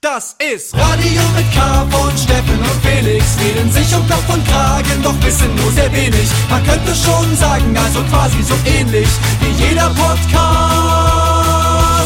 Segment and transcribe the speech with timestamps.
[0.00, 3.36] Das ist Radio mit K von Steffen und Felix.
[3.40, 6.28] Reden sich um Kopf und Kragen, doch wissen nur sehr wenig.
[6.48, 9.08] Man könnte schon sagen, also quasi so ähnlich
[9.40, 10.22] wie jeder Podcast.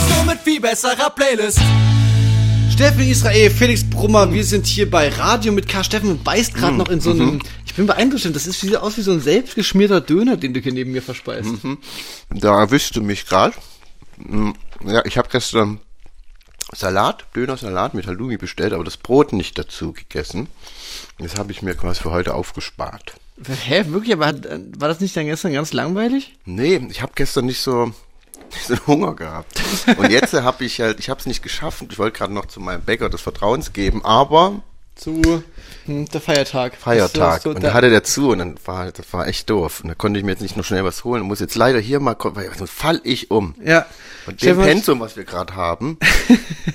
[0.08, 1.60] Nur mit viel besserer Playlist.
[2.72, 5.84] Steffen Israel, Felix Brummer, wir sind hier bei Radio mit K.
[5.84, 7.42] Steffen beißt gerade noch in so einem.
[7.66, 10.72] Ich bin beeindruckt, das ist sieht aus wie so ein selbstgeschmierter Döner, den du hier
[10.72, 11.50] neben mir verspeist.
[12.30, 13.54] Da erwischst du mich gerade.
[14.86, 15.78] Ja, ich habe gestern
[16.74, 20.48] Salat, Dönersalat mit Halloumi bestellt, aber das Brot nicht dazu gegessen.
[21.18, 23.14] Das habe ich mir quasi für heute aufgespart.
[23.46, 24.14] Hä, wirklich?
[24.14, 24.46] Aber hat,
[24.78, 26.34] war das nicht dann gestern ganz langweilig?
[26.44, 27.92] Nee, ich habe gestern nicht so,
[28.66, 29.60] so Hunger gehabt.
[29.98, 31.84] Und jetzt habe ich halt, ich habe es nicht geschafft.
[31.90, 34.62] Ich wollte gerade noch zu meinem Bäcker des Vertrauens geben, aber
[35.02, 35.42] Zu
[35.86, 36.76] hm, der Feiertag.
[36.76, 37.42] Feiertag.
[37.42, 39.80] So, so, und da- hatte der zu und dann war, das war echt doof.
[39.82, 41.80] Und da konnte ich mir jetzt nicht noch schnell was holen und muss jetzt leider
[41.80, 43.54] hier mal, kommen, weil sonst fall ich um.
[43.64, 43.84] ja.
[44.26, 45.98] Und dem Pensum, was wir gerade haben,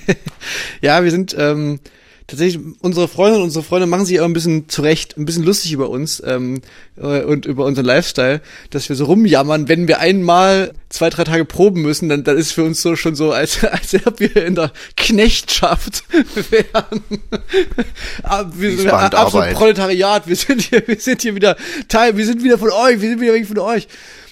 [0.82, 1.80] Ja, wir sind ähm,
[2.28, 5.72] tatsächlich unsere Freunde und unsere Freunde machen sich auch ein bisschen zurecht, ein bisschen lustig
[5.72, 6.60] über uns ähm,
[6.96, 11.46] äh, und über unseren Lifestyle, dass wir so rumjammern, wenn wir einmal zwei, drei Tage
[11.46, 14.54] proben müssen, dann, dann ist für uns so schon so, als, als ob wir in
[14.54, 16.04] der Knechtschaft
[16.50, 17.02] wären.
[18.22, 19.54] Aber wir sind absolut.
[19.54, 21.56] Proletariat, wir sind hier, wir sind hier wieder
[21.88, 23.88] Teil, wir sind wieder von euch, wir sind wieder weg von euch.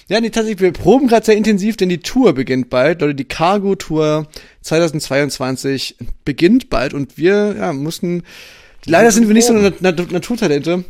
[0.09, 3.01] Ja, nee, tatsächlich, wir proben gerade sehr intensiv, denn die Tour beginnt bald.
[3.01, 4.27] Leute, die Cargo-Tour
[4.61, 8.23] 2022 beginnt bald und wir ja, mussten,
[8.85, 10.85] leider sind wir nicht so eine Nat Naturtalente,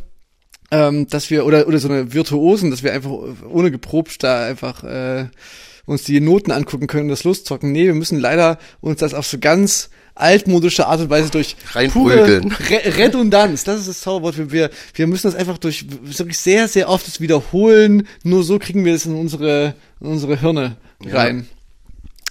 [0.70, 3.10] ähm, dass wir, oder, oder so eine Virtuosen, dass wir einfach
[3.50, 5.26] ohne geprobt da einfach äh,
[5.84, 7.72] uns die Noten angucken können das loszocken.
[7.72, 12.52] Nee, wir müssen leider uns das auf so ganz altmodische Art und Weise durch Reinprügeln.
[12.52, 14.36] Re Redundanz, das ist das Zauberwort.
[14.38, 18.06] Wir, wir, wir müssen das einfach durch wirklich sehr, sehr oft das wiederholen.
[18.22, 21.48] Nur so kriegen wir es in unsere, in unsere Hirne rein.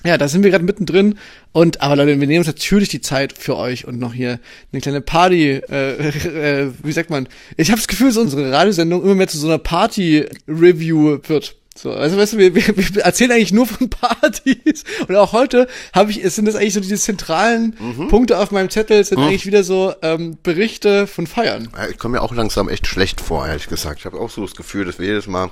[0.08, 1.16] Ja, da sind wir gerade mittendrin.
[1.52, 4.40] Und aber Leute, wir nehmen uns natürlich die Zeit für euch und noch hier
[4.72, 5.62] eine kleine Party.
[5.70, 5.92] Äh,
[6.68, 7.28] äh, wie sagt man?
[7.58, 11.57] Ich habe das Gefühl, dass unsere Radiosendung immer mehr zu so einer Party-Review wird.
[11.78, 14.84] So, also weißt du, wir, wir, wir erzählen eigentlich nur von Partys.
[15.08, 17.76] Und auch heute habe ich, es sind das eigentlich so diese zentralen
[18.10, 21.70] Punkte auf meinem Zettel, sind eigentlich wieder so ähm, Berichte von Feiern.
[21.92, 24.00] Ich komme mir auch langsam echt schlecht vor, ehrlich gesagt.
[24.00, 25.52] Ich habe auch so das Gefühl, dass wir jedes Mal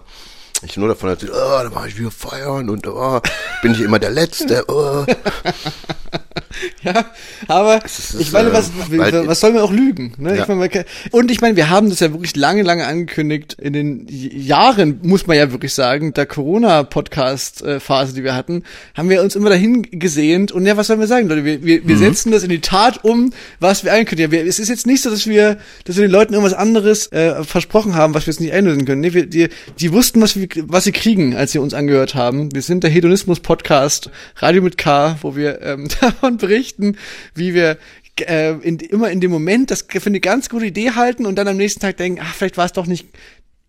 [0.63, 3.21] ich nur davon erzähle, oh, da war ich wieder feiern und oh,
[3.61, 4.63] bin ich immer der Letzte.
[4.67, 5.05] Oh.
[6.83, 7.05] Ja,
[7.47, 10.13] aber ist, ich meine, was, äh, was sollen wir auch lügen?
[10.17, 10.35] Ne?
[10.35, 10.41] Ja.
[10.43, 13.53] Ich meine, man kann- und ich meine, wir haben das ja wirklich lange, lange angekündigt.
[13.59, 18.63] In den Jahren, muss man ja wirklich sagen, der Corona-Podcast-Phase, die wir hatten,
[18.95, 20.51] haben wir uns immer dahin gesehnt.
[20.51, 21.43] Und ja, was sollen wir sagen, Leute?
[21.45, 21.87] Wir, wir, Mhm.
[21.87, 24.31] wir setzen das in die Tat um, was wir angekündigt haben.
[24.31, 27.43] Wir, es ist jetzt nicht so, dass wir, dass wir den Leuten irgendwas anderes äh,
[27.43, 29.01] versprochen haben, was wir jetzt nicht einlösen können.
[29.01, 29.49] Nee, wir, die,
[29.79, 32.53] die wussten, was, wir, was sie kriegen, als sie uns angehört haben.
[32.53, 36.97] Wir sind der Hedonismus-Podcast, Radio mit K, wo wir ähm, davon berichten,
[37.33, 37.77] wie wir
[38.19, 41.47] äh, in, immer in dem Moment das für eine ganz gute Idee halten und dann
[41.47, 43.07] am nächsten Tag denken, ach, vielleicht war es doch nicht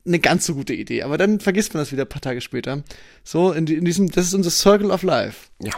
[0.06, 1.02] eine ganz so gute Idee.
[1.02, 2.84] Aber dann vergisst man das wieder ein paar Tage später.
[3.24, 5.48] So, in, in diesem, das ist unser Circle of Life.
[5.60, 5.72] Ja.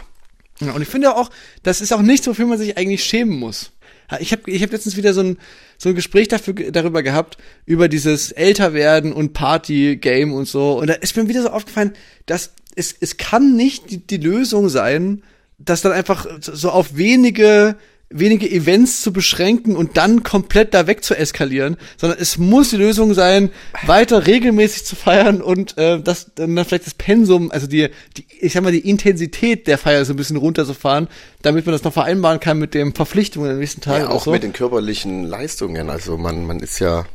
[0.61, 1.29] Ja, und ich finde auch,
[1.63, 3.71] das ist auch nichts, wofür man sich eigentlich schämen muss.
[4.19, 5.37] Ich habe ich hab letztens wieder so ein,
[5.77, 10.79] so ein Gespräch dafür, darüber gehabt, über dieses Älterwerden und Party-Game und so.
[10.79, 11.93] Und da ist mir wieder so aufgefallen,
[12.25, 15.23] dass es, es kann nicht die, die Lösung sein,
[15.59, 17.75] das dann einfach so auf wenige
[18.09, 22.77] wenige Events zu beschränken und dann komplett da weg zu eskalieren, sondern es muss die
[22.77, 23.51] Lösung sein,
[23.85, 28.53] weiter regelmäßig zu feiern und äh, das dann vielleicht das Pensum, also die, die ich
[28.53, 31.07] sag mal die Intensität der Feier so ein bisschen runterzufahren,
[31.43, 34.31] damit man das noch vereinbaren kann mit den Verpflichtungen am nächsten Tag ja auch so.
[34.31, 35.91] mit den körperlichen Leistungen.
[35.91, 37.05] Also man, man ist ja,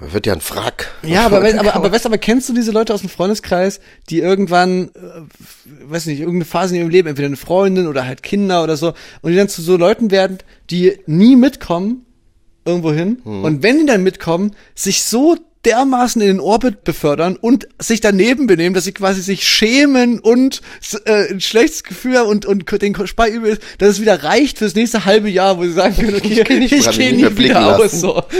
[0.00, 0.90] man wird ja ein Wrack.
[1.02, 4.18] Ja, aber, weißt- aber, aber, weißt, aber kennst du diese Leute aus dem Freundeskreis, die
[4.20, 5.22] irgendwann, äh,
[5.84, 8.94] weiß nicht, irgendeine Phase in ihrem Leben, entweder eine Freundin oder halt Kinder oder so,
[9.22, 10.38] und die dann zu so Leuten werden,
[10.70, 12.06] die nie mitkommen,
[12.64, 17.68] irgendwo hin, und wenn die dann mitkommen, sich so dermaßen in den Orbit befördern und
[17.78, 20.62] sich daneben benehmen, dass sie quasi sich schämen und
[21.04, 24.58] äh, ein schlechtes Gefühl haben und, und den Spei übel ist, dass es wieder reicht
[24.58, 26.46] fürs nächste halbe Jahr, wo sie sagen können, okay, ich dran,
[26.96, 27.80] gehe nicht nie wieder aus.
[27.80, 28.00] lassen.
[28.00, 28.22] So.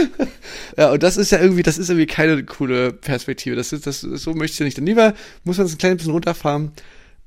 [0.77, 3.55] Ja, und das ist ja irgendwie, das ist irgendwie keine coole Perspektive.
[3.55, 4.77] Das ist, das, so möchte ich ja nicht.
[4.77, 5.13] Dann lieber
[5.43, 6.71] muss man es ein kleines bisschen runterfahren.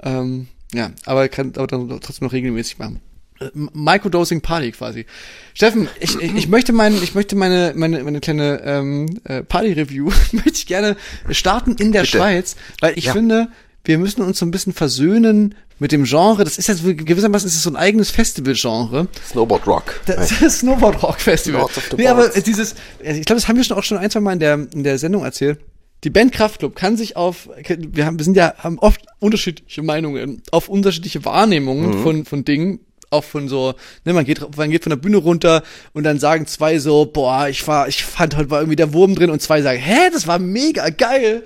[0.03, 3.01] Ähm, ja, aber kann aber dann trotzdem noch regelmäßig machen.
[3.41, 5.07] Äh, Microdosing Party quasi.
[5.55, 10.11] Steffen, ich, ich, ich möchte mein, ich möchte meine, meine, meine kleine ähm, äh, Party-Review
[10.33, 10.97] möchte ich gerne
[11.31, 12.19] starten in der Bitte.
[12.19, 13.13] Schweiz, weil ich Ja.
[13.13, 13.49] finde,
[13.85, 16.45] wir müssen uns so ein bisschen versöhnen mit dem Genre.
[16.45, 19.09] Das ist jetzt gewissermaßen ist es so ein eigenes Festival-Genre.
[19.29, 20.01] Snowboard Rock.
[20.07, 21.67] Das ist das Snowboard Rock Festival.
[21.97, 24.39] Nee, aber dieses, ich glaube, das haben wir schon auch schon ein, zwei Mal in
[24.39, 25.59] der, in der Sendung erzählt.
[26.05, 30.43] Die Band Kraftklub kann sich auf, wir haben, wir sind ja, haben oft unterschiedliche Meinungen,
[30.53, 32.03] auf unterschiedliche Wahrnehmungen Mhm.
[32.03, 32.81] von, von Dingen
[33.15, 33.75] auch von so,
[34.05, 35.63] ne, man geht, man geht von der Bühne runter
[35.93, 39.15] und dann sagen zwei so, boah, ich war, ich fand heute war irgendwie der Wurm
[39.15, 41.45] drin und zwei sagen, hä, das war mega geil.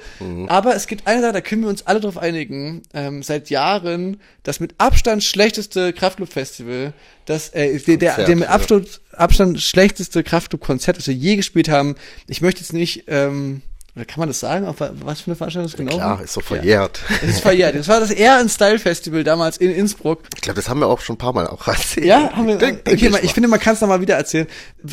[0.48, 4.20] Aber es gibt eine Sache, da können wir uns alle drauf einigen, ähm, seit Jahren,
[4.42, 6.92] das mit Abstand schlechteste Kraftclub-Festival,
[7.26, 8.48] das, äh, der, der, der mit.
[8.48, 11.94] Abstand, Abstand schlechteste Kraftclub-Konzert, das wir je gespielt haben.
[12.26, 13.62] Ich möchte jetzt nicht, ähm,
[14.04, 16.42] kann man das sagen, auf wa- was für eine Veranstaltung es genau Klar, ist doch
[16.42, 17.00] verjährt.
[17.22, 17.74] Es ist verjährt.
[17.76, 20.22] Das war das Eher Style Festival damals in Innsbruck.
[20.34, 22.06] Ich glaube, das haben wir auch schon ein paar Mal auch erzählt.
[22.06, 22.56] Ja, haben wir.
[22.56, 23.32] Denk- denk Okay, ich mal, ich mal.
[23.34, 24.46] finde, man kann es mal wieder erzählen.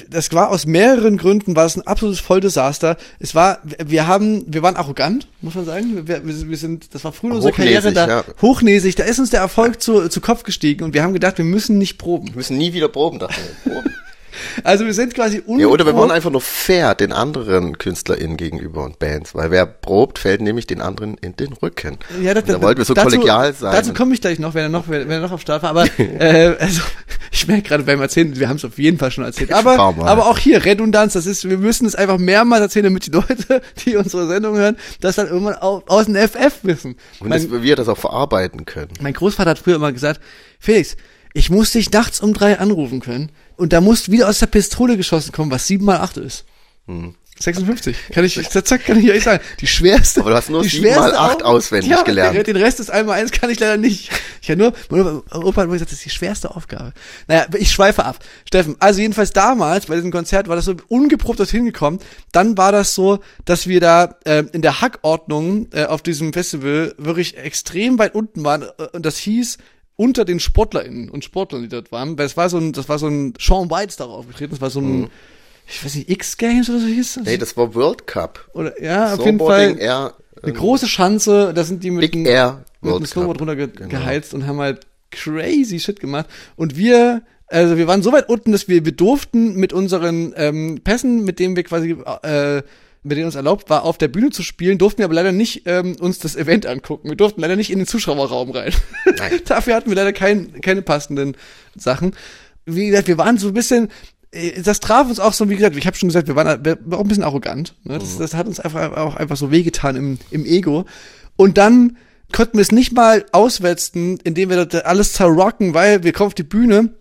[0.09, 2.97] Das war aus mehreren Gründen, war es ein absolutes Volldesaster.
[3.19, 6.07] Es war, wir haben, wir waren arrogant, muss man sagen.
[6.07, 8.23] Wir, wir, sind, das war früher in unserer Karriere da, ja.
[8.41, 8.95] hochnäsig.
[8.95, 11.77] Da ist uns der Erfolg zu, zu Kopf gestiegen und wir haben gedacht, wir müssen
[11.77, 12.27] nicht proben.
[12.29, 13.35] Wir müssen nie wieder proben, dachten
[13.65, 13.73] wir.
[13.73, 13.95] Proben.
[14.63, 15.97] Also wir sind quasi Ja, oder wir ungeprobt.
[15.97, 20.67] waren einfach nur fair den anderen KünstlerInnen gegenüber und Bands, weil wer probt, fällt nämlich
[20.67, 21.97] den anderen in den Rücken.
[22.21, 23.73] Ja, das, da wollten wir so dazu, kollegial sein.
[23.73, 25.69] Dazu komme ich gleich noch, wenn er noch, wenn er noch auf Start war.
[25.71, 26.81] Aber äh, also
[27.31, 29.51] ich merke gerade beim Erzählen, wir haben es auf jeden Fall schon erzählt.
[29.53, 31.13] Aber, aber auch hier Redundanz.
[31.13, 34.77] Das ist, wir müssen es einfach mehrmals erzählen, damit die Leute, die unsere Sendung hören,
[35.01, 36.95] das dann irgendwann au- aus dem FF wissen.
[37.19, 38.89] und Mein, dass wir das auch verarbeiten können.
[39.01, 40.21] mein Großvater hat früher immer gesagt,
[40.59, 40.95] Felix,
[41.33, 44.97] ich muss dich nachts um drei anrufen können und da muss wieder aus der Pistole
[44.97, 46.45] geschossen kommen, was sieben mal acht ist.
[46.87, 47.15] Hm.
[47.37, 47.97] 56.
[48.13, 49.43] Kann ich, zack, kann ich euch sagen.
[49.59, 50.21] Die schwerste.
[50.21, 52.47] Aber du hast nur die sieben mal schwerste acht Auf- auswendig ja, gelernt.
[52.47, 54.09] Den, Rest des einmal eins kann ich leider nicht.
[54.41, 56.93] Ich habe nur, mein Opa hat mir gesagt, das ist die schwerste Aufgabe.
[57.27, 58.19] Naja, ich schweife ab.
[58.47, 61.99] Steffen, also jedenfalls damals bei diesem Konzert war das so ungeprobt dorthin gekommen.
[62.31, 66.95] Dann war das so, dass wir da äh, in der Hackordnung äh, auf diesem Festival
[66.97, 68.63] wirklich extrem weit unten waren.
[68.93, 69.57] Und das hieß
[69.97, 72.17] unter den SportlerInnen und Sportlern, die dort waren.
[72.17, 74.51] Weil es war so ein, das war so ein Sean White darauf aufgetreten.
[74.51, 75.09] Das war so ein,
[75.67, 77.23] ich weiß nicht, X-Games oder so hieß das?
[77.23, 77.29] Mhm.
[77.31, 78.49] Nee, das war World Cup.
[78.53, 80.13] Oder, ja, auf jeden Fall Air,
[80.43, 83.47] eine ähm, große Schanze, da sind die mit, Big dem- Air mit World Snowboard Cup.
[83.47, 83.89] runter ge Genau.
[83.89, 86.27] geheizt und haben halt crazy Shit gemacht.
[86.55, 90.81] Und wir, also wir waren so weit unten, dass wir, wir durften mit unseren ähm,
[90.83, 92.61] Pässen, mit denen wir quasi, äh,
[93.05, 95.63] mit denen uns erlaubt war, auf der Bühne zu spielen, durften wir aber leider nicht
[95.65, 97.09] ähm, uns das Event angucken.
[97.09, 98.73] Wir durften leider nicht in den Zuschauerraum rein.
[99.45, 101.37] Dafür hatten wir leider kein, keine passenden
[101.75, 102.15] Sachen.
[102.65, 103.89] Wie gesagt, wir waren so ein bisschen,
[104.31, 106.79] äh, das traf uns auch so, wie gesagt, ich habe schon gesagt, wir waren, wir
[106.81, 107.75] waren auch ein bisschen arrogant.
[107.83, 107.99] Ne?
[107.99, 110.85] Das, das hat uns einfach auch einfach so wehgetan im, im Ego.
[111.35, 111.97] Und dann
[112.31, 116.33] konnten wir es nicht mal auswetzen, indem wir das alles zerrocken, weil wir kommen auf
[116.33, 116.95] die Bühne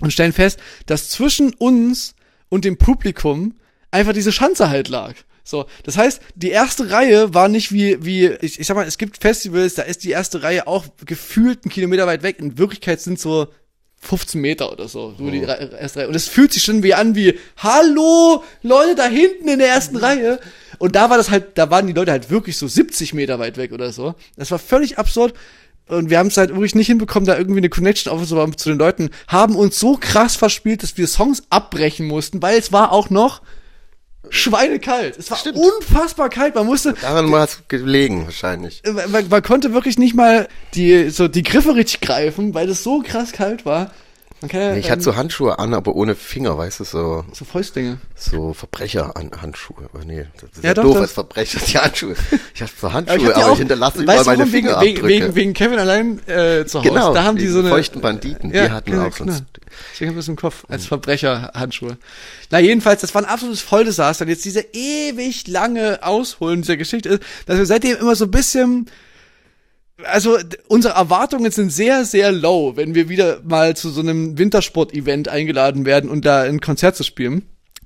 [0.00, 2.14] und stellen fest, dass zwischen uns
[2.48, 3.54] und dem Publikum
[3.90, 5.14] einfach diese Schanze halt lag.
[5.50, 8.98] So, das heißt, die erste Reihe war nicht wie, wie, ich, ich sag mal, es
[8.98, 12.38] gibt Festivals, da ist die erste Reihe auch gefühlt einen Kilometer weit weg.
[12.38, 13.48] In Wirklichkeit sind so
[14.02, 16.08] 15 Meter oder so, so die Re- erste Reihe.
[16.08, 19.96] Und es fühlt sich schon wie an wie, hallo, Leute da hinten in der ersten
[19.96, 20.38] Reihe.
[20.78, 23.56] Und da war das halt, da waren die Leute halt wirklich so 70 Meter weit
[23.56, 24.14] weg oder so.
[24.36, 25.34] Das war völlig absurd.
[25.88, 28.78] Und wir haben es halt wirklich nicht hinbekommen, da irgendwie eine Connection aufzubauen zu den
[28.78, 33.10] Leuten, haben uns so krass verspielt, dass wir Songs abbrechen mussten, weil es war auch
[33.10, 33.42] noch
[34.30, 35.18] schweinekalt.
[35.18, 35.58] Es war Stimmt.
[35.58, 36.54] unfassbar kalt.
[36.54, 38.82] Man musste, Daran es gelegen, wahrscheinlich.
[39.08, 43.02] man, man konnte wirklich nicht mal die, so die Griffe richtig greifen, weil es so
[43.02, 43.90] krass kalt war.
[44.42, 47.44] Ja, Nee, ich hatte ähm, so Handschuhe an, aber ohne Finger, weißt du, so, so
[47.44, 47.98] Fäustlinge.
[48.16, 49.88] so Verbrecher an Handschuhe.
[49.92, 52.14] Aber nee, das ist Ja, ja, doch, doof als Verbrecher, die Handschuhe.
[52.54, 54.52] Ich hatte so Aber Handschuhe, ich, hab aber die ich, auch, hinterlasse überall meine warum?
[54.52, 56.88] wegen, wegen, wegen, Kevin allein äh, zu Hause.
[56.88, 59.44] Genau, da haben die so eine feuchten Banditen, die hatten auch sonst-
[59.92, 61.96] Deswegen haben wir es im Kopf als Verbrecherhandschuhe.
[62.50, 64.24] Na jedenfalls, das war ein absolutes Volldesaster.
[64.24, 68.30] Und jetzt diese ewig lange Ausholen dieser Geschichte ist, dass wir seitdem immer so ein
[68.30, 68.86] bisschen
[70.04, 70.38] also
[70.68, 75.84] unsere Erwartungen sind sehr, sehr low, wenn wir wieder mal zu so einem Wintersport-Event eingeladen
[75.84, 77.42] werden und da ein Konzert zu spielen.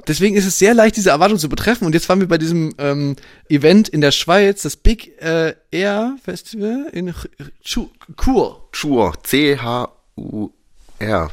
[0.06, 1.86] Deswegen ist es sehr leicht, diese Erwartungen zu betreffen.
[1.86, 3.16] Und jetzt waren wir bei diesem ähm,
[3.48, 7.28] Event in der Schweiz, das Big äh, Air Festival in Ch-
[7.64, 7.90] Chu-
[8.20, 8.68] Chur.
[8.72, 10.50] Chur, C-H-U-R.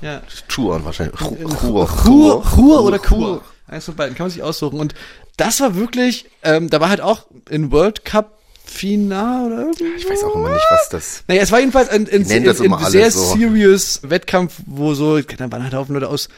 [0.01, 0.21] Ja.
[0.47, 1.19] Chur wahrscheinlich.
[1.19, 3.41] Chur, Chur, Chur, Chur oder Chur.
[3.67, 4.79] Eins von beiden, kann man sich aussuchen.
[4.79, 4.93] Und
[5.37, 8.37] das war wirklich, ähm, da war halt auch in World Cup
[8.71, 9.85] Final oder irgendwie.
[9.97, 11.23] Ich weiß auch immer nicht, was das...
[11.27, 13.35] Naja, es war jedenfalls ein, ein, ein, ein, sehr so.
[13.35, 16.29] serious Wettkampf, wo so, da waren halt Haufen Leute aus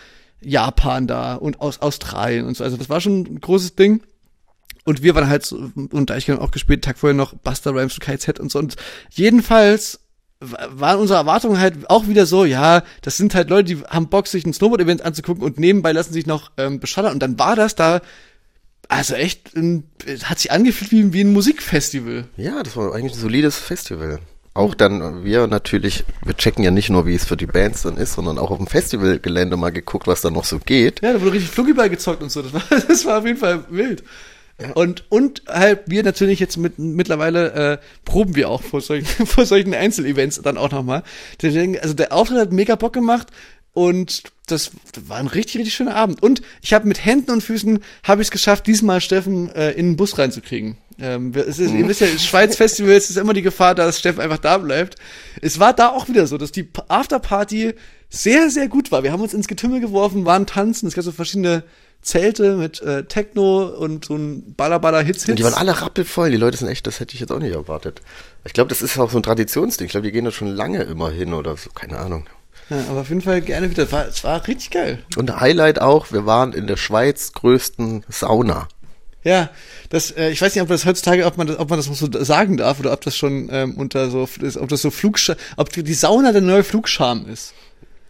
[0.42, 2.64] Japan da und aus Australien und so.
[2.64, 4.02] Also das war schon ein großes Ding.
[4.86, 7.94] Und wir waren halt so, und da ich auch gespielt, Tag vorher noch Buster Rhymes
[7.94, 8.60] und KZ und so.
[8.60, 8.76] Und
[9.12, 10.02] jedenfalls
[10.42, 14.28] waren unsere Erwartungen halt auch wieder so, ja, das sind halt Leute, die haben Bock,
[14.28, 17.14] sich ein Snowboard-Event anzugucken und nebenbei lassen sich noch ähm, beschallern.
[17.14, 18.02] Und dann war das da,
[18.96, 19.84] also echt, ein,
[20.24, 22.26] hat sich angefühlt wie, wie ein Musikfestival.
[22.38, 24.20] Ja, das war eigentlich ein solides Festival.
[24.56, 27.98] Auch dann, wir natürlich, wir checken ja nicht nur, wie es für die Bands dann
[27.98, 31.02] ist, sondern auch auf dem Festivalgelände mal geguckt, was da noch so geht.
[31.02, 32.44] Ja, da wurde richtig Fluggyball gezockt und so.
[32.44, 34.04] Das war, das war auf jeden Fall wild.
[34.76, 39.48] Und, und halt wir natürlich jetzt mit, mittlerweile äh, proben wir auch vor solchen, vor
[39.48, 41.02] solchen Einzelevents dann auch nochmal.
[41.42, 43.28] Also der Auftritt hat mega Bock gemacht
[43.74, 44.72] und das
[45.08, 46.22] war ein richtig, richtig schöner Abend.
[46.22, 49.92] Und ich habe mit Händen und Füßen habe ich es geschafft, diesmal Steffen äh, in
[49.92, 50.78] den Bus reinzukriegen.
[51.00, 54.22] Ähm, es ist, ihr wisst ja, Schweiz Festival es ist immer die Gefahr, dass Steffen
[54.22, 54.98] einfach da bleibt.
[55.42, 57.74] Es war da auch wieder so, dass die Pa- Afterparty
[58.10, 59.02] sehr, sehr gut war.
[59.02, 60.88] Wir haben uns ins Getümmel geworfen, waren tanzen.
[60.88, 61.64] Es gab so verschiedene
[62.04, 65.28] Zelte mit äh, Techno und so ein Baller-Baller-Hits.
[65.30, 66.30] Und die waren alle rappelvoll.
[66.30, 68.02] Die Leute sind echt, das hätte ich jetzt auch nicht erwartet.
[68.44, 69.86] Ich glaube, das ist auch so ein Traditionsding.
[69.86, 71.70] Ich glaube, die gehen da schon lange immer hin oder so.
[71.72, 72.26] Keine Ahnung.
[72.74, 73.84] Ja, aber auf jeden Fall gerne wieder.
[73.84, 75.00] Es war, es war richtig geil.
[75.16, 78.68] Und Highlight auch, wir waren in der Schweiz größten Sauna.
[79.24, 79.52] Ja,
[79.90, 81.96] das, äh, ich weiß nicht, ob das heutzutage, ob man das, ob man das noch
[81.96, 84.28] so sagen darf oder ob das schon ähm, unter so,
[84.60, 87.54] ob das so Flugscham, ob die Sauna der neue Flugscham ist.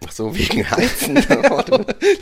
[0.07, 1.15] Ach so, wegen Heizen.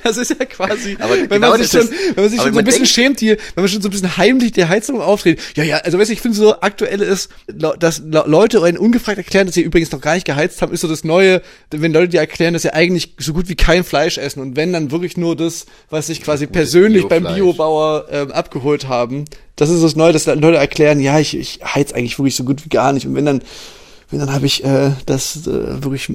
[0.04, 2.60] Das ist ja quasi, Aber wenn genau man sich schon, wenn man sich schon so
[2.60, 5.40] ein bisschen schämt, die, wenn man schon so ein bisschen heimlich die Heizung aufdreht.
[5.56, 9.18] Ja, ja, also weißt du, ich finde so aktuell ist, dass le- Leute einen ungefragt
[9.18, 12.10] erklären, dass sie übrigens noch gar nicht geheizt haben, ist so das Neue, wenn Leute
[12.10, 15.18] dir erklären, dass sie eigentlich so gut wie kein Fleisch essen und wenn dann wirklich
[15.18, 17.38] nur das, was sich quasi persönlich beim Biofleisch.
[17.42, 19.26] Biobauer ähm, abgeholt haben.
[19.56, 22.64] Das ist das Neue, dass Leute erklären, ja, ich, ich heiz eigentlich wirklich so gut
[22.66, 23.42] wie gar nicht und wenn dann
[24.12, 26.12] wenn dann habe ich äh, das äh, wirklich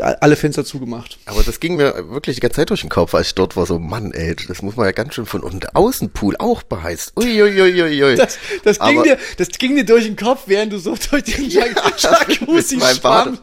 [0.00, 1.18] alle Fenster zugemacht.
[1.26, 3.64] Aber das ging mir wirklich die ganze Zeit durch den Kopf, als ich dort war.
[3.66, 7.12] So, Mann, ey, das muss man ja ganz schön von und der Außenpool auch beheizt.
[7.16, 8.16] Uiuiuiui.
[8.16, 11.24] Das, das, ging Aber- dir, das ging dir durch den Kopf, während du so durch
[11.24, 11.64] den Ja,
[11.96, 13.38] Jacuzzi schwamm.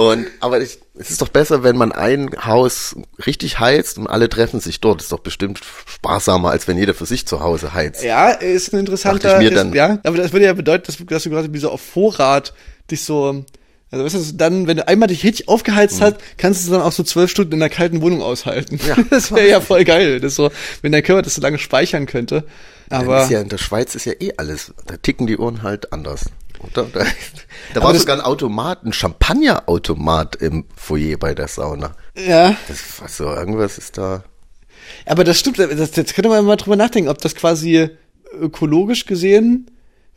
[0.00, 4.30] Und, aber ich, es ist doch besser, wenn man ein Haus richtig heizt und alle
[4.30, 5.00] treffen sich dort.
[5.00, 8.02] Das ist doch bestimmt sparsamer, als wenn jeder für sich zu Hause heizt.
[8.02, 9.28] Ja, ist ein interessanter.
[9.28, 9.74] Dachte ich mir ist, dann.
[9.74, 12.54] ja, aber das würde ja bedeuten, dass, dass du quasi wie so auf Vorrat
[12.90, 13.44] dich so.
[13.90, 16.80] Also weißt du, dann, wenn du einmal dich richtig aufgeheizt hast, kannst du es dann
[16.80, 18.80] auch so zwölf Stunden in der kalten Wohnung aushalten.
[18.86, 18.96] Ja.
[19.10, 20.20] das wäre ja voll geil.
[20.20, 22.44] Das so, wenn dein Körper das so lange speichern könnte.
[22.88, 26.26] Aber ja in der Schweiz ist ja eh alles, da ticken die Uhren halt anders.
[26.74, 27.00] Da, da
[27.76, 31.92] Aber war sogar ein Automat, ein Champagnerautomat im Foyer bei der Sauna.
[32.16, 34.24] ja, Das war so, irgendwas ist da.
[35.06, 37.90] Aber das stimmt, das, das könnte man mal drüber nachdenken, ob das quasi
[38.32, 39.70] ökologisch gesehen,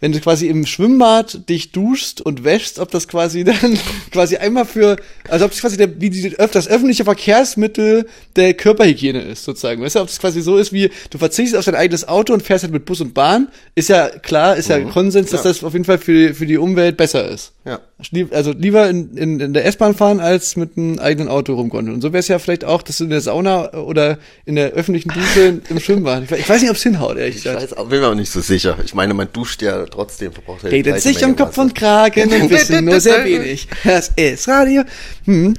[0.03, 3.79] wenn du quasi im Schwimmbad dich duschst und wäschst, ob das quasi dann
[4.11, 4.97] quasi einmal für,
[5.29, 8.05] also ob das quasi der, wie die, das öffentliche Verkehrsmittel
[8.35, 9.81] der Körperhygiene ist, sozusagen.
[9.81, 12.43] Weißt du, ob das quasi so ist wie, du verzichtest auf dein eigenes Auto und
[12.43, 15.49] fährst halt mit Bus und Bahn, ist ja klar, ist ja Konsens, dass Ja.
[15.51, 17.53] das auf jeden Fall für, für die Umwelt besser ist.
[17.65, 17.79] Ja.
[18.31, 21.95] Also lieber in, in, in der S-Bahn fahren, als mit einem eigenen Auto rumgondeln.
[21.95, 24.71] Und so wäre es ja vielleicht auch, dass du in der Sauna oder in der
[24.71, 26.23] öffentlichen Dusche im Schwimmbad.
[26.25, 27.61] Ich we- ich weiß nicht, ob es hinhaut, ehrlich Ich gesagt.
[27.63, 28.77] weiß, auch- bin mir auch nicht so sicher.
[28.83, 32.49] Ich meine, man duscht ja trotzdem, verbraucht die Redet sich um Kopf und Kragen und
[32.49, 33.67] wissen nur sehr wenig.
[33.83, 34.83] Das ist Radio.
[35.25, 35.53] Hm.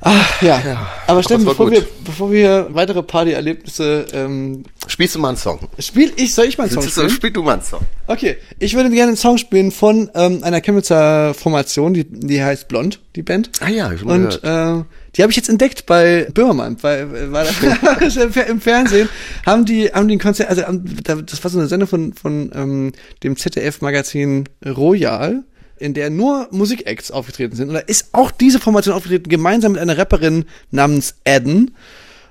[0.00, 0.86] Ach, ja.
[1.06, 1.74] Aber Steffen, bevor gut.
[1.76, 5.58] wir, bevor wir weitere Partyerlebnisse ähm, Spielst du mal einen Song?
[5.78, 7.10] spiel ich, soll ich mal einen Song spielen?
[7.10, 7.80] Spiel du mal einen Song.
[8.06, 12.68] Okay, ich würde gerne einen Song spielen von ähm, einer Chemnitzer Formation, die, die heißt
[12.68, 13.50] Blond, die Band.
[13.60, 14.84] Ah ja, ich Und äh,
[15.16, 17.46] die habe ich jetzt entdeckt bei Böhmermann, weil, weil
[18.48, 19.08] im Fernsehen
[19.46, 20.62] haben die haben die ein Konzert, also
[21.02, 22.92] da- das war so eine Sendung von von ähm,
[23.24, 25.42] dem ZDF-Magazin Royal,
[25.78, 27.68] in der nur Musikacts aufgetreten sind.
[27.68, 31.74] Und da ist auch diese Formation aufgetreten, gemeinsam mit einer Rapperin namens Adden.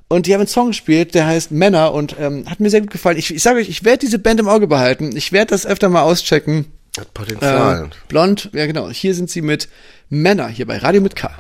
[0.08, 2.92] Und die haben einen Song gespielt, der heißt Männer und ähm, hat mir sehr gut
[2.92, 3.18] gefallen.
[3.18, 5.16] Ich, ich sage euch, ich werde diese Band im Auge behalten.
[5.16, 6.66] Ich werde das öfter mal auschecken.
[6.98, 7.86] Hat Potenzial.
[7.86, 8.90] Äh, blond, ja genau.
[8.90, 9.68] Hier sind sie mit
[10.10, 11.32] Männer, hier bei Radio mit K.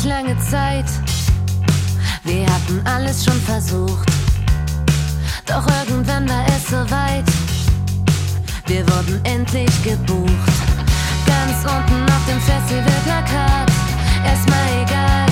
[0.00, 0.86] ziemlich lange Zeit.
[2.24, 4.08] Wir hatten alles schon versucht.
[5.46, 7.24] Doch irgendwann war es soweit.
[8.66, 10.52] Wir wurden endlich gebucht.
[11.26, 13.70] Ganz unten auf dem Festivalplakat.
[14.24, 15.26] Erstmal egal,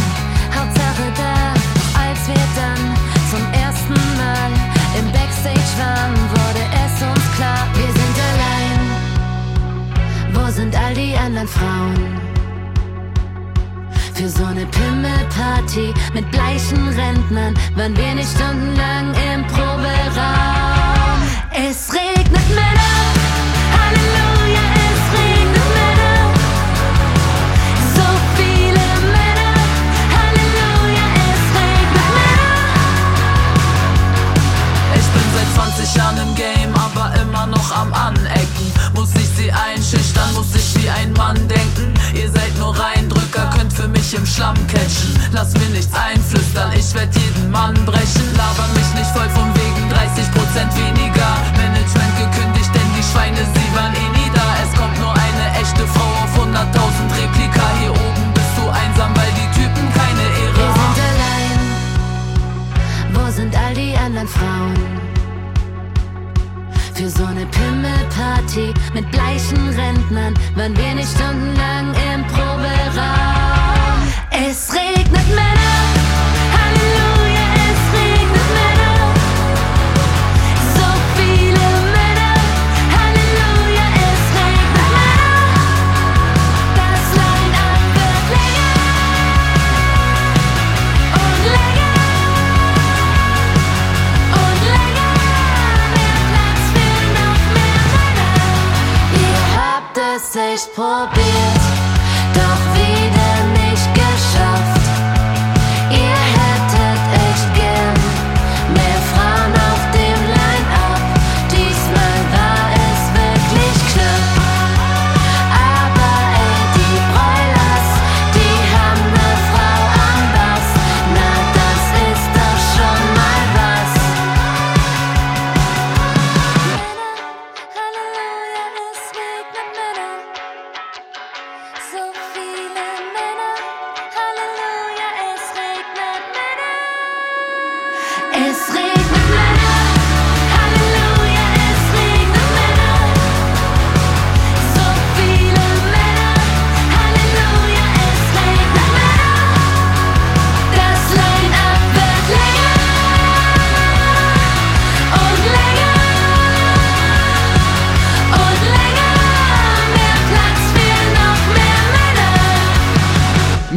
[0.54, 1.54] Hauptsache da.
[2.00, 2.96] Als wir dann
[3.30, 4.50] zum ersten Mal
[4.98, 8.80] im Backstage waren, wurde es uns klar, wir sind allein.
[10.34, 12.37] Wo sind all die anderen Frauen?
[14.18, 21.22] Für so eine Pimmelparty mit bleichen Rentnern waren wir nicht stundenlang im Proberaum.
[21.52, 23.14] Es regnet Männer,
[23.78, 26.18] Halleluja, es regnet Männer.
[27.94, 29.54] So viele Männer,
[30.16, 32.66] Halleluja, es regnet Männer.
[34.96, 38.47] Ich bin seit 20 Jahren im Game, aber immer noch am Anecken.
[39.88, 41.94] Einschüchtern, muss ich wie ein Mann denken.
[42.14, 45.18] Ihr seid nur Reindrücker, könnt für mich im Schlamm catchen.
[45.32, 48.17] Lass mir nichts einflüstern, ich werd jeden Mann brechen.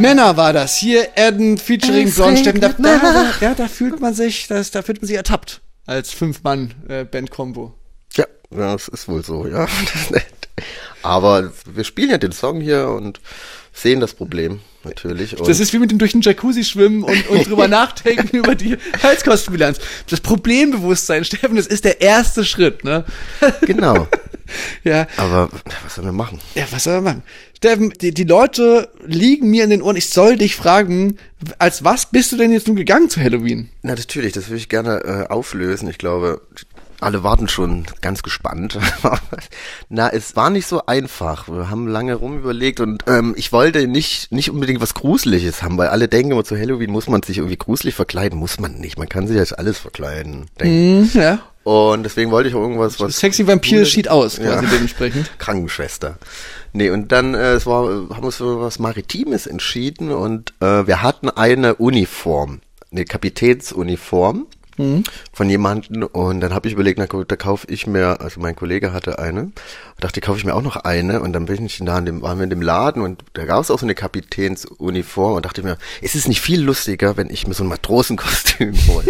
[0.02, 0.38] Männer.
[0.38, 0.78] War das.
[0.78, 2.62] Hier Eden featuring Es Blond Steffen.
[2.62, 7.74] Da, da, ja, da fühlt man sich, das, da fühlt man sich ertappt als Fünf-Mann-Band-Kombo.
[8.16, 9.68] Ja, das ist wohl so, ja.
[11.04, 13.20] Aber wir spielen ja den Song hier und
[13.74, 15.38] sehen das Problem natürlich.
[15.38, 18.56] Und Das ist wie mit dem durch den Jacuzzi schwimmen und, und drüber nachdenken über
[18.56, 19.80] die Heizkostenbilanz.
[20.10, 23.06] Das Problembewusstsein, Steffen, das ist der erste Schritt, ne?
[23.62, 24.08] genau.
[24.84, 25.50] Ja, Aber
[25.84, 26.40] was sollen wir machen?
[26.56, 27.24] ja, was soll man machen?
[27.58, 29.96] Steffen, die, die Leute liegen mir in den Ohren.
[29.96, 31.18] Ich soll dich fragen,
[31.60, 33.70] als was bist du denn jetzt nun gegangen zu Halloween?
[33.84, 35.88] Na natürlich, das würde ich gerne äh, auflösen.
[35.88, 36.42] Ich glaube,
[37.02, 38.78] alle warten schon ganz gespannt.
[39.90, 41.48] Na, es war nicht so einfach.
[41.48, 45.88] Wir haben lange rumüberlegt und ähm, ich wollte nicht nicht unbedingt was Gruseliges haben, weil
[45.90, 48.38] alle denken immer zu Halloween muss man sich irgendwie gruselig verkleiden.
[48.40, 48.98] Muss man nicht.
[48.98, 50.46] Man kann sich als alles verkleiden.
[50.60, 51.40] Hm, ja.
[51.64, 54.54] Und deswegen wollte ich auch irgendwas, was Sexy Vampir schied aus, Ja.
[54.54, 55.32] quasi dementsprechend.
[55.38, 56.18] Krankenschwester.
[56.74, 60.88] Nee, und dann äh, es war, haben wir uns für was Maritimes entschieden und äh,
[60.88, 64.48] wir hatten eine Uniform, eine Kapitänsuniform
[65.34, 68.56] von jemandem und dann habe ich überlegt, na gut, da kaufe ich mir, also mein
[68.56, 69.54] Kollege hatte eine, und
[70.00, 72.38] dachte, kaufe ich mir auch noch eine und dann bin ich da in dem, waren
[72.38, 75.78] wir in dem Laden und da gab es auch so eine Kapitänsuniform und dachte mir,
[76.02, 79.06] ist es nicht viel lustiger, wenn ich mir so ein Matrosenkostüm hole?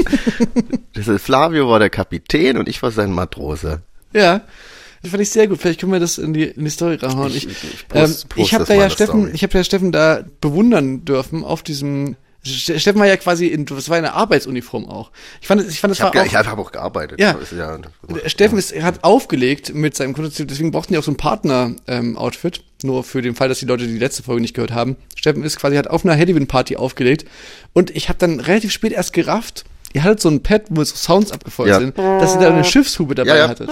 [0.94, 3.82] das ist, Flavio war der Kapitän und ich war sein Matrose.
[4.14, 4.42] Ja.
[5.04, 5.60] Das fand ich sehr gut.
[5.60, 7.30] Vielleicht können wir das in die, in die Story reinhauen.
[7.36, 9.32] Ich- Ich, ich ähm, ich habe da ja Steffen, Story.
[9.34, 12.16] ich habe ja Steffen da bewundern dürfen auf diesem.
[12.44, 15.12] Ste- Steffen war ja quasi in, das war eine Arbeitsuniform auch.
[15.42, 17.20] Ich fand, ich fand, das Ich habe war auch, ich hab auch gearbeitet.
[17.20, 17.38] Ja.
[17.56, 17.80] Ja,
[18.28, 22.64] Steffen ist, hat aufgelegt mit seinem Kostüm, deswegen brauchten die auch so ein Partner-Outfit.
[22.84, 24.96] nur für den Fall, dass die Leute die letzte Folge nicht gehört haben.
[25.16, 27.26] Steffen ist quasi, hat auf einer Halloween-Party aufgelegt.
[27.74, 30.96] Und ich habe dann relativ spät erst gerafft, ihr hattet so ein Pad, wo so
[30.96, 31.80] Sounds abgefeuert Ja.
[31.80, 33.48] sind, dass ihr da eine Schiffshube dabei Ja, ja.
[33.50, 33.70] hattet.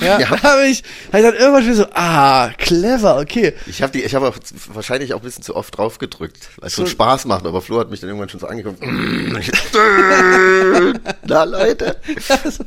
[0.00, 0.28] Ja, Ja.
[0.30, 0.82] da habe ich,
[1.12, 3.54] hab ich dann irgendwann schon so, ah, clever, okay.
[3.66, 4.36] Ich habe die, ich habe auch
[4.72, 7.46] wahrscheinlich auch ein bisschen zu oft drauf gedrückt, weil es schon So- Spaß macht.
[7.46, 8.80] Aber Flo hat mich dann irgendwann schon so angeguckt.
[11.26, 11.96] Na Leute.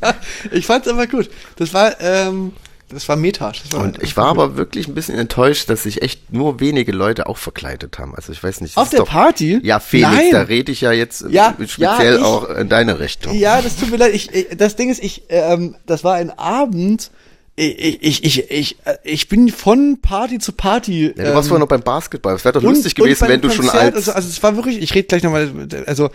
[0.00, 0.14] War,
[0.50, 1.30] ich fand's aber gut.
[1.56, 2.52] Das war, ähm,
[2.88, 3.62] das war Metasch.
[3.62, 6.92] Das war, Und ich war aber wirklich ein bisschen enttäuscht, dass sich echt nur wenige
[6.92, 8.14] Leute auch verkleidet haben.
[8.14, 8.76] Also ich weiß nicht.
[8.76, 9.58] Auf der doch- Party?
[9.62, 10.30] Ja, Felix, Nein.
[10.32, 11.80] da rede ich ja jetzt äh, Ja, speziell
[12.14, 13.34] ja, ich- auch in deine Richtung.
[13.36, 14.14] Ja, das tut mir leid.
[14.14, 17.10] Ich, ich, das Ding ist, ich, ähm, das war ein Abend.
[17.58, 21.06] Ich, ich, ich, ich, äh, ich bin von Party zu Party.
[21.06, 22.34] Ja, du warst ähm, vorher noch beim Basketball.
[22.34, 24.56] Es wäre doch lustig und gewesen, wenn du schon Konzert, als Also, also es war
[24.56, 25.50] wirklich, ich rede gleich nochmal,
[25.86, 26.10] also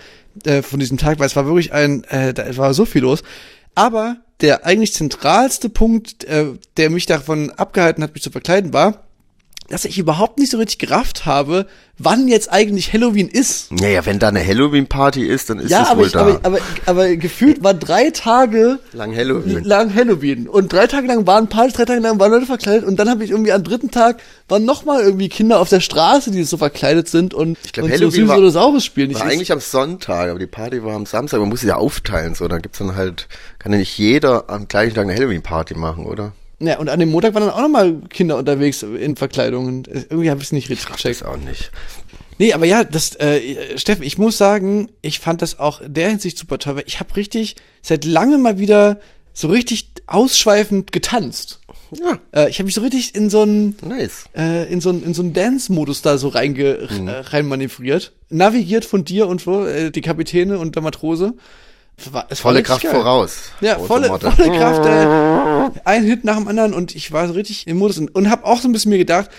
[0.45, 3.23] äh, von diesem Tag, weil es war wirklich ein, äh, da war so viel los.
[3.73, 9.03] Aber der eigentlich zentralste Punkt, äh, der mich davon abgehalten hat, mich zu verkleiden, war,
[9.71, 11.65] dass ich überhaupt nicht so richtig gerafft habe,
[11.97, 13.71] wann jetzt eigentlich Halloween ist.
[13.71, 16.19] Naja, wenn da eine Halloween-Party ist, dann ist ja, es aber, wohl ich, da.
[16.21, 19.63] aber, aber, aber gefühlt war drei Tage Lang Halloween.
[19.63, 20.47] lang Halloween.
[20.47, 23.23] Und drei Tage lang waren Partys, drei Tage lang waren Leute verkleidet und dann habe
[23.23, 27.07] ich irgendwie am dritten Tag waren nochmal irgendwie Kinder auf der Straße, die so verkleidet
[27.07, 29.11] sind und, Ich glaub, und Halloween so war- Dinosaurus spielen.
[29.11, 31.39] Ich, War eigentlich am Sonntag, aber die Party war am Samstag.
[31.39, 32.47] Man muss sie ja aufteilen, so.
[32.47, 33.27] Dann gibt's dann halt,
[33.59, 36.33] kann ja nicht jeder am gleichen Tag eine Halloween-Party machen, oder?
[36.61, 39.83] Ja, und an dem Montag waren dann auch nochmal Kinder unterwegs in Verkleidungen.
[39.85, 41.25] Irgendwie habe ich es nicht richtig Ich gecheckt.
[41.25, 41.71] auch nicht.
[42.37, 46.09] Nee, aber ja, das, äh, Steffen, ich muss sagen, ich fand das auch in der
[46.09, 48.99] Hinsicht super toll, weil ich habe richtig seit langem mal wieder
[49.33, 51.59] so richtig ausschweifend getanzt.
[51.91, 54.23] Ja, Äh, ich habe mich so richtig in so einen nice.
[54.35, 57.07] äh, in so einen in so einen Dance-Modus da so reinge Mhm.
[57.07, 61.33] äh, reinmanövriert, navigiert von dir und so, äh, die Kapitäne und der Matrose.
[61.97, 62.91] Es war, es Volle Kraft geil.
[62.95, 63.51] voraus.
[63.59, 64.21] Ja, volle, volle
[64.57, 64.85] Kraft.
[64.85, 65.40] Äh,
[65.85, 68.45] ein Hit nach dem anderen und ich war so richtig im Modus und, und habe
[68.45, 69.29] auch so ein bisschen mir gedacht,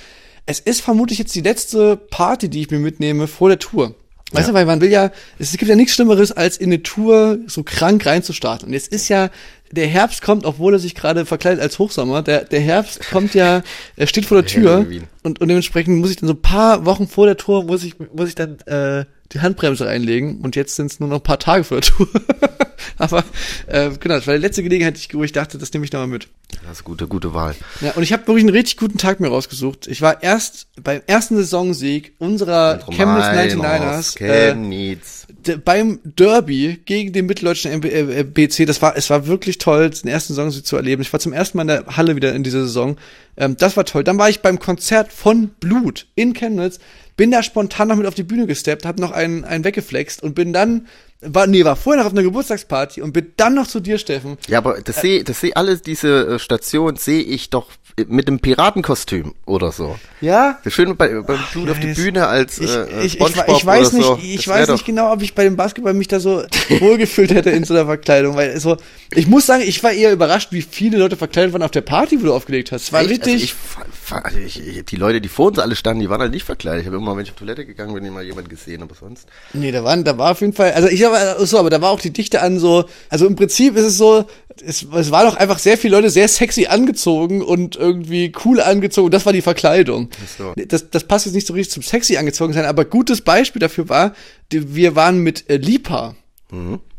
[0.47, 3.95] es ist vermutlich jetzt die letzte Party, die ich mir mitnehme vor der Tour.
[4.33, 7.39] Weißt du, weil man will ja, es gibt ja nichts Schlimmeres, als in eine Tour
[7.47, 8.69] so krank reinzustarten.
[8.69, 9.29] Und jetzt ist ja,
[9.71, 13.63] der Herbst kommt, obwohl er sich gerade verkleidet als Hochsommer, der, der Herbst kommt ja,
[13.97, 14.87] er steht vor der Tür
[15.23, 17.95] und, und dementsprechend muss ich dann so ein paar Wochen vor der Tour, muss ich,
[18.15, 21.39] muss ich dann äh, die Handbremse reinlegen und jetzt sind es nur noch ein paar
[21.39, 22.09] Tage vor der Tour.
[22.99, 23.25] Aber
[23.69, 26.29] äh, genau, das war die letzte Gelegenheit, wo ich dachte, das nehme ich nochmal mit.
[26.67, 27.55] Das ist gute, gute Wahl.
[27.81, 29.87] Ja, und ich habe wirklich einen richtig guten Tag mir rausgesucht.
[29.87, 33.25] Ich war erst beim ersten Saisonsieg unserer Chemnitz
[33.57, 35.27] 99ers äh, Chemnitz.
[35.47, 38.67] d- beim Derby gegen den mitteldeutschen MB, äh, BC.
[38.67, 41.01] Das war, es war wirklich toll, den ersten Saisonsieg zu erleben.
[41.03, 42.97] Ich war zum ersten Mal in der Halle wieder in dieser Saison.
[43.37, 44.05] Ähm, das war toll.
[44.05, 46.81] Dann war ich beim Konzert von Blut in Chemnitz,
[47.17, 50.35] bin da spontan noch mit auf die Bühne gesteppt, hab noch einen, einen weggeflext und
[50.35, 50.87] bin dann,
[51.21, 54.39] war, nee, war vorher noch auf einer Geburtstagsparty und bin dann noch zu dir, Steffen.
[54.49, 57.71] Ja, aber das sehe, das sehe alle diese äh, Station sehe ich doch
[58.09, 59.97] mit einem Piratenkostüm oder so.
[60.21, 60.59] Ja?
[60.67, 61.93] Schön bei, beim Blut auf die.
[61.93, 64.19] Bühne als Ich, äh, ich, ich, ich weiß oder nicht, so.
[64.23, 66.43] ich weiß nicht genau, ob ich bei dem Basketball mich da so
[66.81, 68.77] wohlgefühlt hätte in so einer Verkleidung, weil so,
[69.15, 72.21] ich muss sagen, ich war eher überrascht, wie viele Leute verkleidet waren auf der Party,
[72.21, 72.85] wo du aufgelegt hast.
[72.85, 73.11] Es war Echt?
[73.11, 76.21] richtig, Also ich, fa- also ich, die Leute, die vor uns alle standen, die waren
[76.21, 76.81] halt nicht verkleidet.
[76.83, 79.27] Ich habe immer, wenn ich auf Toilette gegangen bin, immer jemand gesehen, aber sonst.
[79.53, 81.91] nee, da waren, da war auf jeden Fall, also ich aber so, aber da war
[81.91, 84.25] auch die Dichte an so, also im Prinzip ist es so,
[84.65, 89.11] es, es war doch einfach sehr viele Leute sehr sexy angezogen und irgendwie cool angezogen.
[89.11, 90.09] Das war die Verkleidung.
[90.39, 90.55] so.
[90.57, 93.89] Das, das passt jetzt nicht so richtig zum sexy angezogen sein, aber gutes Beispiel dafür
[93.89, 94.15] war,
[94.51, 96.15] wir waren mit äh, Lipa.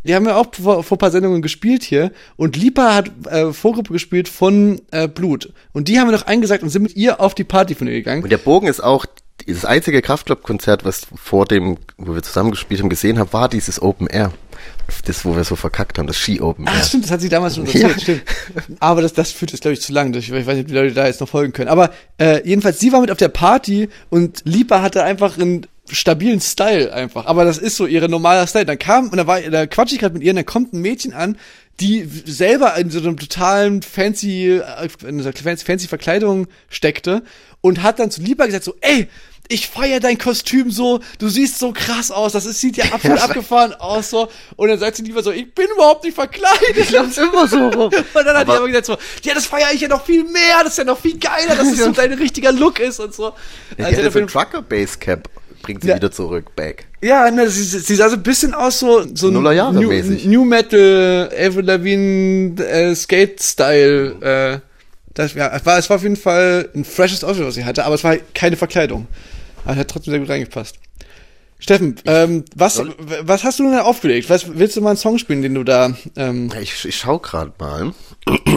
[0.03, 3.53] Die haben ja auch vor, vor ein paar Sendungen gespielt hier und Lipa hat äh,
[3.53, 5.53] Vorgruppe gespielt von äh, Blut.
[5.71, 7.93] Und die haben wir noch eingesagt und sind mit ihr auf die Party von ihr
[7.93, 8.23] gegangen.
[8.23, 9.05] Und der Bogen ist auch
[9.47, 13.81] das einzige Kraftclub-Konzert, was vor dem, wo wir zusammen gespielt haben, gesehen haben, war dieses
[13.81, 14.31] Open Air.
[15.05, 16.73] Das, wo wir so verkackt haben, das Ski Open Air.
[16.77, 18.23] Ach, stimmt, das hat sie damals schon erzählt, stimmt.
[18.79, 20.13] Aber das, das führt jetzt, glaube ich, zu lang.
[20.13, 21.69] Ich, ich weiß nicht, ob die Leute da jetzt noch folgen können.
[21.69, 26.39] Aber äh, jedenfalls, sie war mit auf der Party und Lipa hatte einfach einen stabilen
[26.39, 27.25] Style einfach.
[27.25, 28.65] Aber das ist so ihre normaler Style.
[28.65, 30.81] Dann kam, und da war, da quatsch ich gerade mit ihr, und dann kommt ein
[30.81, 31.37] Mädchen an,
[31.79, 37.23] die selber in so einem totalen fancy, äh, in so einer fancy, fancy Verkleidung steckte
[37.63, 39.07] und hat dann zu Lipa gesagt so, ey,
[39.49, 43.19] ich feier dein Kostüm so, du siehst so krass aus, das ist, sieht ja absolut
[43.21, 44.29] abgefahren aus so.
[44.57, 46.77] Und dann sagt sie lieber so, ich bin überhaupt nicht verkleidet.
[46.77, 47.91] Ich lauf's immer so rum.
[48.13, 50.23] Und dann hat die Aber- aber gesagt so, ja, das feiere ich ja noch viel
[50.25, 53.13] mehr, das ist ja noch viel geiler, dass es so dein richtiger Look ist und
[53.13, 53.33] so.
[53.77, 55.27] Ich Also, hätte für Trucker Basecap
[55.61, 55.95] bringt sie Ja.
[55.95, 56.85] wieder zurück, back.
[57.01, 60.25] ja, ne, sie, sie sah so ein bisschen aus so, so ein New, mäßig.
[60.25, 64.72] New Metal, Avril Lavigne, äh, Skate-Style, äh,
[65.13, 67.85] das, ja, es war, es war auf jeden Fall ein freshes Outfit, was sie hatte,
[67.85, 69.07] aber es war keine Verkleidung.
[69.65, 70.77] Aber hat trotzdem sehr gut reingepasst.
[71.59, 72.81] Steffen, ähm, was,
[73.21, 74.29] was hast du denn da aufgelegt?
[74.29, 77.53] Was, willst du mal einen Song spielen, den du da, ähm, Ich, ich schau gerade
[77.57, 77.93] mal.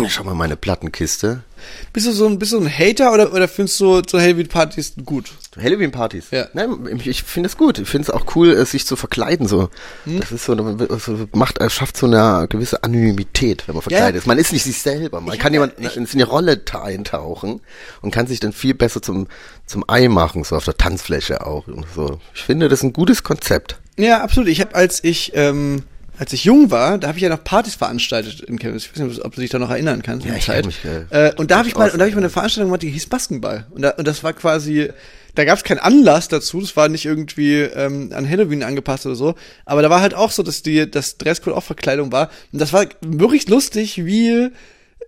[0.05, 1.45] Ich schau mal meine Plattenkiste.
[1.93, 5.31] Bist du so ein, bist du ein Hater oder, oder findest du so Halloween-Partys gut?
[5.61, 6.27] Halloween-Partys.
[6.31, 6.47] Ja.
[6.53, 7.79] Nein, ich, ich finde es gut.
[7.79, 9.71] Ich finde es auch cool, äh, sich zu verkleiden so.
[10.05, 10.21] Hm?
[10.21, 10.55] Das ist so,
[10.99, 14.19] so macht, äh, schafft so eine gewisse Anonymität, wenn man verkleidet Ja.
[14.19, 14.27] ist.
[14.27, 15.21] Man ist nicht sich selber.
[15.21, 17.61] Man kann jemand in eine Rolle ta- eintauchen
[18.03, 19.27] und kann sich dann viel besser zum
[19.65, 22.21] zum Ei machen, so auf der Tanzfläche auch und so.
[22.35, 23.79] Ich finde, das ist ein gutes Konzept.
[23.99, 24.49] Ja, absolut.
[24.49, 25.83] Ich habe, als ich, ähm,
[26.19, 28.85] als ich jung war, da habe ich ja noch Partys veranstaltet in Chemnitz.
[28.85, 30.27] Ich weiß nicht, ob du dich da noch erinnern kannst.
[30.27, 30.67] Ja, ich Zeit.
[30.67, 30.79] mich,
[31.11, 32.91] äh, und da habe ich mal, und da habe ich mal eine Veranstaltung gemacht, die
[32.91, 33.67] hieß Baskenball.
[33.71, 34.91] Und, da, und das war quasi,
[35.35, 36.61] da gab es keinen Anlass dazu.
[36.61, 39.35] Das war nicht irgendwie ähm, an Halloween angepasst oder so.
[39.65, 42.31] Aber da war halt auch so, dass die, das Dresscode auch Verkleidung war.
[42.53, 44.51] Und das war wirklich lustig, wie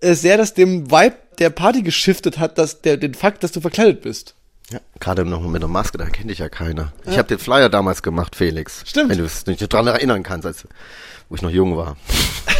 [0.00, 3.60] äh, sehr das dem Vibe der Party geschiftet hat, dass der den Fakt, dass du
[3.60, 4.34] verkleidet bist.
[4.70, 6.92] Ja, gerade noch mit der Maske, da kennt dich ja keiner.
[7.06, 8.82] Ich habe den Flyer damals gemacht, Felix.
[8.86, 9.10] Stimmt.
[9.10, 10.66] Wenn du es nicht dran erinnern kannst, als
[11.28, 11.96] wo ich noch jung war.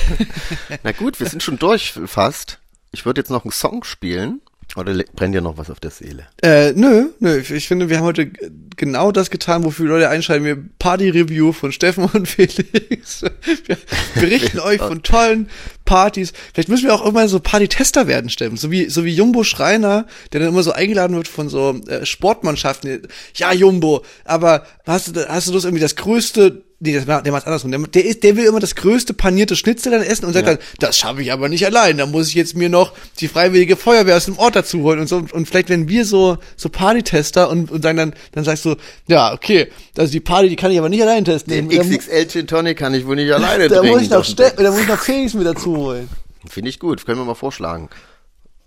[0.82, 2.58] Na gut, wir sind schon durch fast.
[2.92, 4.40] Ich würde jetzt noch einen Song spielen.
[4.76, 6.26] Oder brennt dir noch was auf der Seele?
[6.42, 7.38] Äh, nö, nö.
[7.38, 8.30] Ich, ich finde, wir haben heute
[8.76, 10.44] genau das getan, wofür die Leute einschalten.
[10.44, 13.22] Wir Party-Review von Steffen und Felix.
[13.22, 13.78] Wir
[14.14, 15.48] berichten euch von tollen
[15.88, 16.34] Partys.
[16.52, 18.58] Vielleicht müssen wir auch irgendwann so Partytester werden, Steffen.
[18.58, 22.04] So wie, so wie Jumbo Schreiner, der dann immer so eingeladen wird von so äh,
[22.04, 23.08] Sportmannschaften.
[23.34, 27.44] Ja, Jumbo, aber hast du, hast du das irgendwie das größte Nee, das der macht's
[27.46, 27.72] andersrum.
[27.72, 30.54] Der, der, ist, der will immer das größte panierte Schnitzel dann essen und sagt Ja.
[30.54, 31.98] dann, das schaffe ich aber nicht allein.
[31.98, 35.08] Da muss ich jetzt mir noch die freiwillige Feuerwehr aus dem Ort dazu holen und
[35.08, 35.24] so.
[35.32, 38.76] Und vielleicht werden wir so, so Partytester und, und sagen dann, dann sagst du,
[39.08, 41.52] ja, okay, also die Party, die kann ich aber nicht allein testen.
[41.52, 43.94] Den XXL Gin Tonic kann ich wohl nicht alleine da trinken.
[43.94, 46.08] muss ich noch, da muss ich noch Felix mit dazu holen.
[46.46, 47.88] Finde ich gut, können wir mal vorschlagen.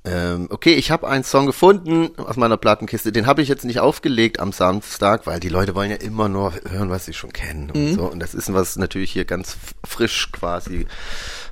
[0.03, 3.11] Ähm, okay, ich habe einen Song gefunden aus meiner Plattenkiste.
[3.11, 6.53] Den habe ich jetzt nicht aufgelegt am Samstag, weil die Leute wollen ja immer nur
[6.67, 8.05] hören, was sie schon kennen und so.
[8.05, 10.87] Und das ist was natürlich hier ganz frisch quasi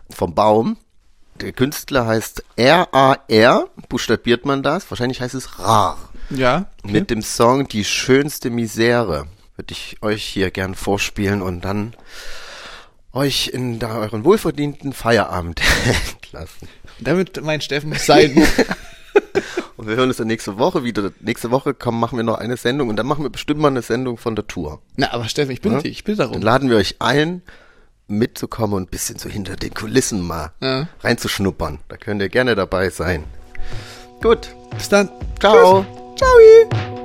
[0.10, 0.78] vom Baum.
[1.40, 4.90] Der Künstler heißt R-A-R, buchstabiert man das?
[4.90, 5.98] Wahrscheinlich heißt es Rar.
[6.32, 6.66] Ja.
[6.84, 11.94] Mit dem Song Die schönste Misere würde ich euch hier gern vorspielen und dann
[13.14, 15.62] euch in da euren wohlverdienten Feierabend
[16.22, 16.68] entlassen.
[17.00, 18.36] Damit mein Steffen muss sein.
[19.78, 21.12] Und wir hören uns dann nächste Woche wieder.
[21.22, 23.82] Nächste Woche kommen, machen wir noch eine Sendung und dann machen wir bestimmt mal eine
[23.82, 24.82] Sendung von der Tour.
[24.98, 25.82] Na, aber Steffen, ich bitte Ja?
[25.86, 26.42] ich bitte Dann darum.
[26.44, 27.42] laden wir euch ein,
[28.08, 30.90] mitzukommen und ein bisschen so hinter den Kulissen mal Ja.
[31.02, 31.80] reinzuschnuppern.
[31.88, 33.24] Da könnt ihr gerne dabei sein.
[34.22, 34.50] Gut.
[34.76, 35.10] Bis dann.
[35.40, 35.86] Ciao.
[36.18, 36.99] Ciao.